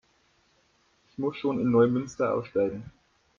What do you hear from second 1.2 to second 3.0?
schon in Neumünster aussteigen